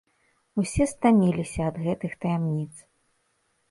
[0.63, 2.71] Усе стаміліся ад гэтых таямніц.